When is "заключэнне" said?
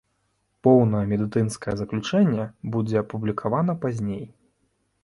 1.83-2.49